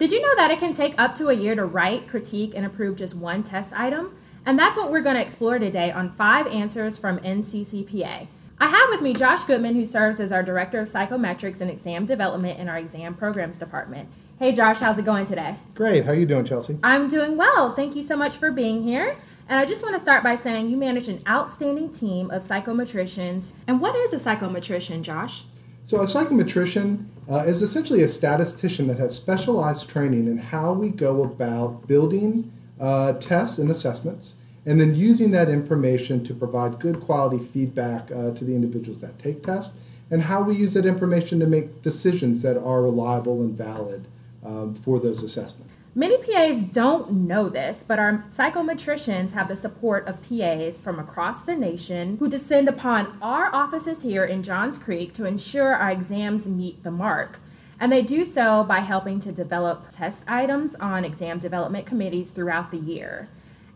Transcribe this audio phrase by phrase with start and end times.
[0.00, 2.64] Did you know that it can take up to a year to write, critique, and
[2.64, 4.16] approve just one test item?
[4.46, 8.26] And that's what we're going to explore today on five answers from NCCPA.
[8.58, 12.06] I have with me Josh Goodman, who serves as our Director of Psychometrics and Exam
[12.06, 14.08] Development in our Exam Programs Department.
[14.38, 15.56] Hey Josh, how's it going today?
[15.74, 16.06] Great.
[16.06, 16.78] How are you doing, Chelsea?
[16.82, 17.74] I'm doing well.
[17.74, 19.18] Thank you so much for being here.
[19.50, 23.52] And I just want to start by saying you manage an outstanding team of psychometricians.
[23.66, 25.44] And what is a psychometrician, Josh?
[25.84, 30.88] So, a psychometrician uh, is essentially a statistician that has specialized training in how we
[30.88, 37.00] go about building uh, tests and assessments, and then using that information to provide good
[37.00, 39.76] quality feedback uh, to the individuals that take tests,
[40.10, 44.06] and how we use that information to make decisions that are reliable and valid
[44.44, 45.72] um, for those assessments.
[45.92, 51.42] Many PAs don't know this, but our psychometricians have the support of PAs from across
[51.42, 56.46] the nation who descend upon our offices here in Johns Creek to ensure our exams
[56.46, 57.40] meet the mark.
[57.80, 62.70] And they do so by helping to develop test items on exam development committees throughout
[62.70, 63.28] the year.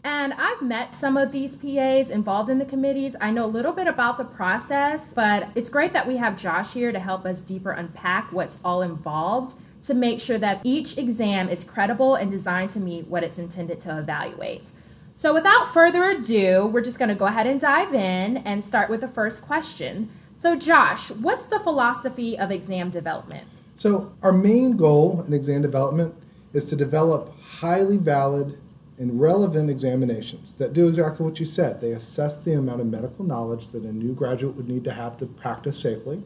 [0.04, 3.16] And I've met some of these PAs involved in the committees.
[3.20, 6.74] I know a little bit about the process, but it's great that we have Josh
[6.74, 11.48] here to help us deeper unpack what's all involved to make sure that each exam
[11.48, 14.72] is credible and designed to meet what it's intended to evaluate.
[15.14, 18.90] So, without further ado, we're just going to go ahead and dive in and start
[18.90, 20.10] with the first question.
[20.34, 23.46] So, Josh, what's the philosophy of exam development?
[23.76, 26.14] So, our main goal in exam development
[26.52, 28.58] is to develop highly valid
[28.98, 31.80] and relevant examinations that do exactly what you said.
[31.80, 35.16] They assess the amount of medical knowledge that a new graduate would need to have
[35.18, 36.22] to practice safely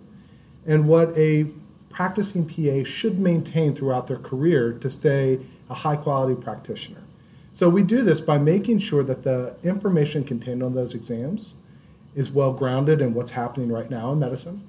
[0.68, 1.46] and what a
[1.98, 7.02] practicing PA should maintain throughout their career to stay a high quality practitioner.
[7.50, 11.54] So we do this by making sure that the information contained on those exams
[12.14, 14.64] is well grounded in what's happening right now in medicine.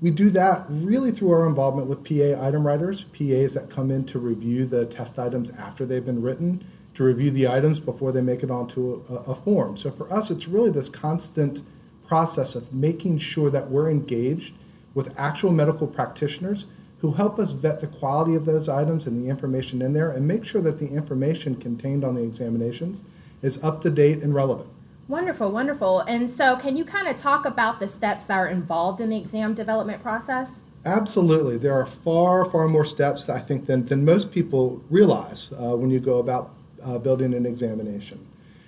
[0.00, 4.06] We do that really through our involvement with PA item writers, PAs that come in
[4.06, 6.64] to review the test items after they've been written,
[6.94, 9.76] to review the items before they make it onto a, a form.
[9.76, 11.60] So for us, it's really this constant
[12.06, 14.54] process of making sure that we're engaged
[14.94, 16.66] with actual medical practitioners
[17.00, 20.26] who help us vet the quality of those items and the information in there and
[20.26, 23.02] make sure that the information contained on the examinations
[23.42, 24.68] is up to date and relevant.
[25.08, 26.00] Wonderful, wonderful.
[26.00, 29.18] And so, can you kind of talk about the steps that are involved in the
[29.18, 30.60] exam development process?
[30.84, 31.58] Absolutely.
[31.58, 35.90] There are far, far more steps, I think, than, than most people realize uh, when
[35.90, 38.24] you go about uh, building an examination.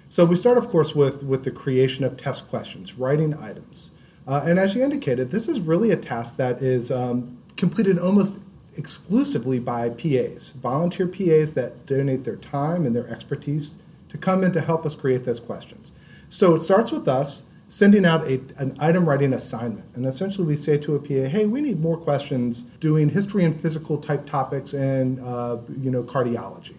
[0.09, 3.91] So, we start, of course, with, with the creation of test questions, writing items.
[4.27, 8.41] Uh, and as you indicated, this is really a task that is um, completed almost
[8.77, 14.53] exclusively by PAs, volunteer PAs that donate their time and their expertise to come in
[14.53, 15.93] to help us create those questions.
[16.29, 19.87] So it starts with us sending out a, an item writing assignment.
[19.95, 23.61] And essentially, we say to a PA, hey, we need more questions doing history and
[23.61, 26.77] physical type topics and uh, you know, cardiology.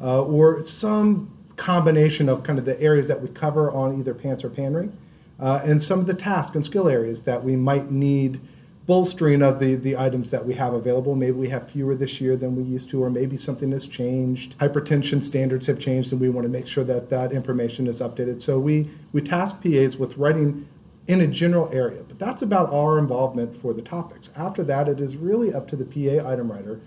[0.00, 4.44] Uh, or some combination of kind of the areas that we cover on either PANCE
[4.44, 4.90] or PANRE
[5.38, 8.40] uh, and some of the task and skill areas that we might need
[8.86, 11.16] bolstering of the, the items that we have available.
[11.16, 14.56] Maybe we have fewer this year than we used to, or maybe something has changed.
[14.58, 18.40] Hypertension standards have changed, and we want to make sure that that information is updated.
[18.40, 20.68] So we, we task PAs with writing
[21.08, 24.30] in a general area, but that's about our involvement for the topics.
[24.36, 26.80] After that, it is really up to the PA item writer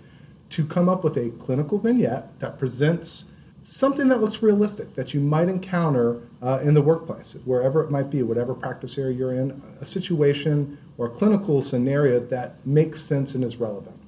[0.50, 3.26] to come up with a clinical vignette that presents
[3.62, 8.10] something that looks realistic that you might encounter uh, in the workplace, wherever it might
[8.10, 13.34] be, whatever practice area you're in, a situation or a clinical scenario that makes sense
[13.34, 13.98] and is relevant.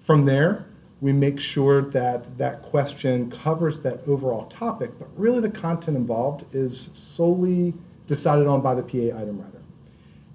[0.00, 0.66] From there,
[1.00, 6.44] we make sure that that question covers that overall topic, but really the content involved
[6.54, 7.74] is solely
[8.06, 9.62] decided on by the PA item writer.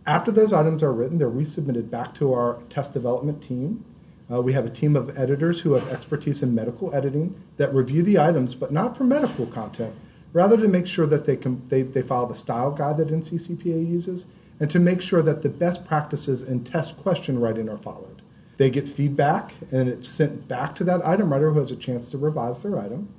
[0.05, 3.85] After those items are written, they're resubmitted back to our test development team
[4.31, 8.03] uh, we have a team of editors who have expertise in medical editing that review
[8.03, 9.93] the items, but not for medical content,
[10.33, 13.87] rather to make sure that they, can, they, they follow the style guide that NCCPA
[13.87, 14.27] uses
[14.59, 18.21] and to make sure that the best practices in test question writing are followed.
[18.57, 22.11] They get feedback and it's sent back to that item writer who has a chance
[22.11, 23.09] to revise their item.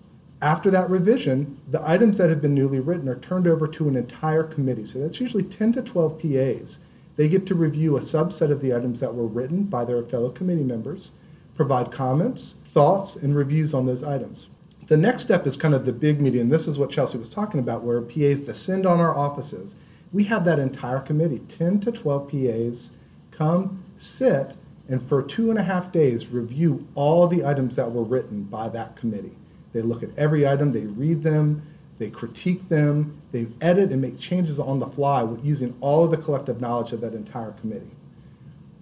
[0.40, 3.96] After that revision, the items that have been newly written are turned over to an
[3.96, 4.84] entire committee.
[4.84, 6.78] So that's usually 10 to 12 PAs
[7.16, 10.30] they get to review a subset of the items that were written by their fellow
[10.30, 11.10] committee members,
[11.54, 14.46] provide comments, thoughts, and reviews on those items.
[14.86, 16.48] The next step is kind of the big meeting.
[16.48, 19.76] This is what Chelsea was talking about, where PAs descend on our offices.
[20.12, 22.90] We have that entire committee, 10 to 12 PAs,
[23.30, 24.56] come, sit,
[24.88, 28.68] and for two and a half days review all the items that were written by
[28.70, 29.36] that committee.
[29.72, 31.62] They look at every item, they read them,
[32.02, 36.10] they critique them, they edit and make changes on the fly with using all of
[36.10, 37.92] the collective knowledge of that entire committee.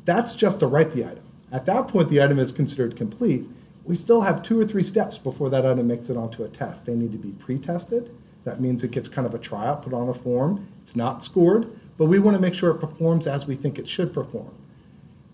[0.06, 1.22] That's just to write the item.
[1.52, 3.44] At that point, the item is considered complete,
[3.84, 6.86] we still have two or three steps before that item makes it onto a test.
[6.86, 8.10] They need to be pre tested.
[8.44, 10.68] That means it gets kind of a tryout put on a form.
[10.80, 11.68] It's not scored,
[11.98, 14.54] but we want to make sure it performs as we think it should perform.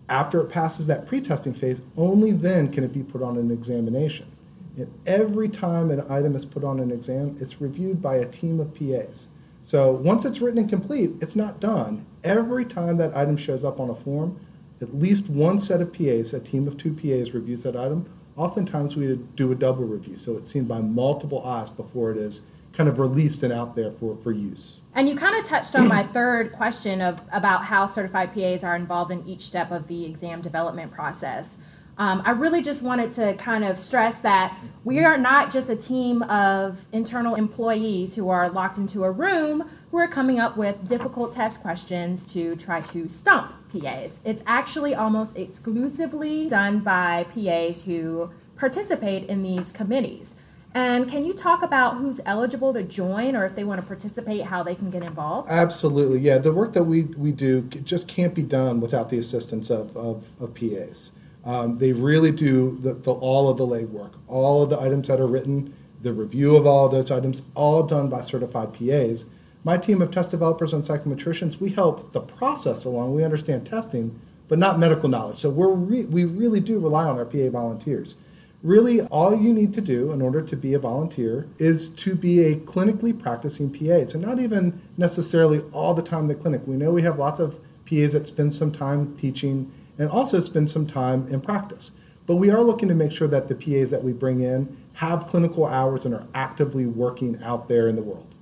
[0.08, 3.52] After it passes that pre testing phase, only then can it be put on an
[3.52, 4.26] examination.
[4.76, 8.60] And every time an item is put on an exam, it's reviewed by a team
[8.60, 9.28] of PAs.
[9.64, 12.06] So once it's written and complete, it's not done.
[12.22, 14.38] Every time that item shows up on a form,
[14.80, 18.08] at least one set of PAs, a team of two PAs, reviews that item.
[18.36, 22.42] Oftentimes we do a double review, so it's seen by multiple eyes before it is
[22.74, 24.80] kind of released and out there for, for use.
[24.94, 28.76] And you kind of touched on my third question of about how certified PAs are
[28.76, 31.56] involved in each step of the exam development process.
[31.98, 35.76] Um, I really just wanted to kind of stress that we are not just a
[35.76, 40.86] team of internal employees who are locked into a room who are coming up with
[40.86, 44.18] difficult test questions to try to stump PAs.
[44.24, 50.34] It's actually almost exclusively done by PAs who participate in these committees.
[50.74, 54.42] And can you talk about who's eligible to join or if they want to participate,
[54.42, 55.48] how they can get involved?
[55.50, 56.18] Absolutely.
[56.18, 59.96] Yeah, the work that we, we do just can't be done without the assistance of,
[59.96, 61.12] of, of PAs.
[61.46, 65.20] Um, they really do the, the, all of the legwork, all of the items that
[65.20, 65.72] are written,
[66.02, 69.24] the review of all of those items, all done by certified PAs.
[69.62, 73.14] My team of test developers and psychometricians, we help the process along.
[73.14, 75.38] We understand testing, but not medical knowledge.
[75.38, 78.16] So we're re- we really do rely on our PA volunteers.
[78.62, 82.42] Really, all you need to do in order to be a volunteer is to be
[82.42, 84.06] a clinically practicing PA.
[84.06, 86.62] So, not even necessarily all the time in the clinic.
[86.66, 90.70] We know we have lots of PAs that spend some time teaching and also spend
[90.70, 91.92] some time in practice.
[92.26, 95.26] But we are looking to make sure that the PAs that we bring in have
[95.26, 98.34] clinical hours and are actively working out there in the world.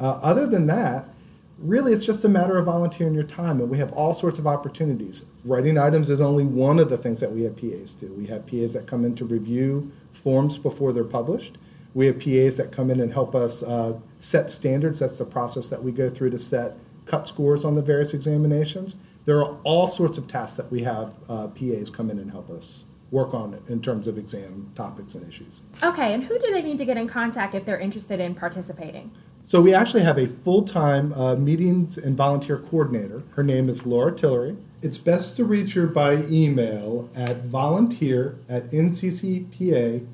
[0.00, 1.08] Uh, other than that,
[1.58, 4.46] really it's just a matter of volunteering your time, and we have all sorts of
[4.46, 5.26] opportunities.
[5.44, 8.12] Writing items is only one of the things that we have PAs do.
[8.12, 11.58] We have PAs that come in to review forms before they're published.
[11.94, 14.98] We have PAs that come in and help us uh, set standards.
[14.98, 16.76] That's the process that we go through to set
[17.06, 18.96] cut scores on the various examinations
[19.28, 22.48] there are all sorts of tasks that we have uh, PAs come in and help
[22.48, 25.60] us work on in terms of exam topics and issues.
[25.82, 29.10] Okay, and who do they need to get in contact if they're interested in participating?
[29.44, 33.22] So we actually have a full-time uh, meetings and volunteer coordinator.
[33.32, 34.56] Her name is Laura Tillery.
[34.80, 40.06] It's best to reach her by email at volunteer at nccpa.net.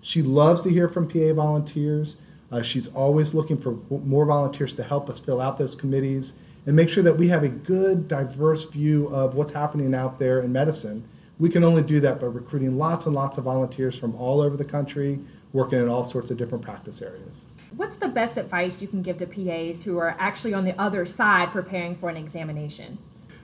[0.00, 2.16] She loves to hear from PA volunteers.
[2.50, 6.32] Uh, she's always looking for more volunteers to help us fill out those committees
[6.66, 10.40] and make sure that we have a good, diverse view of what's happening out there
[10.40, 11.06] in medicine.
[11.38, 14.56] We can only do that by recruiting lots and lots of volunteers from all over
[14.56, 15.18] the country,
[15.52, 17.46] working in all sorts of different practice areas.
[17.76, 21.04] What's the best advice you can give to PAs who are actually on the other
[21.04, 22.98] side preparing for an examination?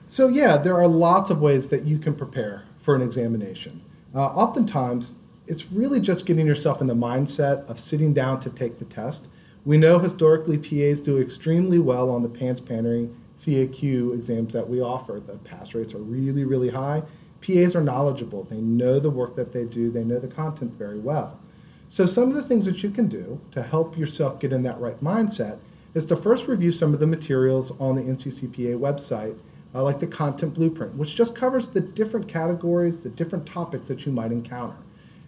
[0.07, 3.81] So, yeah, there are lots of ways that you can prepare for an examination.
[4.15, 5.15] Uh, oftentimes,
[5.47, 9.27] it's really just getting yourself in the mindset of sitting down to take the test
[9.63, 14.81] we know historically PAs do extremely well on the PANCE PANRE CAQ exams that we
[14.81, 15.21] offer.
[15.25, 17.03] The pass rates are really, really high.
[17.41, 18.43] PAs are knowledgeable.
[18.43, 21.39] They know the work that they do, they know the content very well.
[21.87, 24.79] So, some of the things that you can do to help yourself get in that
[24.79, 25.59] right mindset
[25.93, 29.37] is to first review some of the materials on the NCCPA website,
[29.75, 34.05] uh, like the content blueprint, which just covers the different categories, the different topics that
[34.05, 34.77] you might encounter.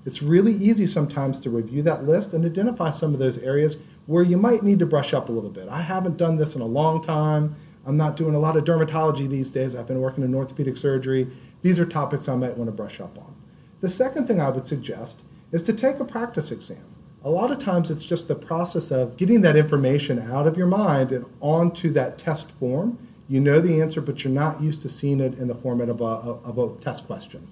[0.05, 4.23] It's really easy sometimes to review that list and identify some of those areas where
[4.23, 5.67] you might need to brush up a little bit.
[5.69, 7.55] I haven't done this in a long time.
[7.85, 9.75] I'm not doing a lot of dermatology these days.
[9.75, 11.27] I've been working in orthopedic surgery.
[11.61, 13.35] These are topics I might want to brush up on.
[13.81, 16.83] The second thing I would suggest is to take a practice exam.
[17.23, 20.67] A lot of times it's just the process of getting that information out of your
[20.67, 22.97] mind and onto that test form.
[23.29, 26.01] You know the answer, but you're not used to seeing it in the format of
[26.01, 27.47] a, of a test question.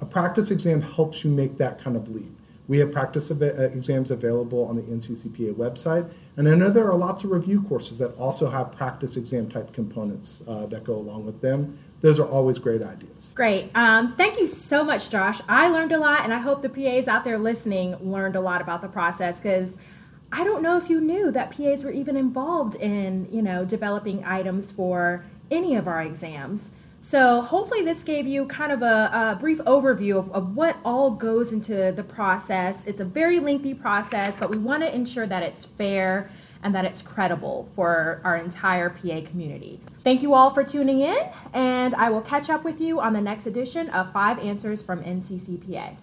[0.00, 2.37] A practice exam helps you make that kind of leap.
[2.68, 6.96] We have practice uh, exams available on the NCCPA website, and I know there are
[6.96, 11.24] lots of review courses that also have practice exam type components uh, that go along
[11.24, 11.78] with them.
[12.00, 13.32] Those are always great ideas.
[13.34, 13.70] Great.
[13.74, 15.40] Um, thank you so much, Josh.
[15.48, 18.60] I learned a lot, and I hope the PAs out there listening learned a lot
[18.60, 19.76] about the process because
[20.30, 24.24] I don't know if you knew that PAs were even involved in, you know, developing
[24.24, 26.70] items for any of our exams.
[27.00, 31.12] So, hopefully, this gave you kind of a, a brief overview of, of, what all
[31.12, 32.84] goes into the process.
[32.86, 36.28] It's a very lengthy process, but we want to ensure that it's fair
[36.62, 39.80] and that it's credible for our entire PA community.
[40.02, 43.20] Thank you all for tuning in, and I will catch up with you on the
[43.20, 45.96] next edition of Five Answers from NCCPA.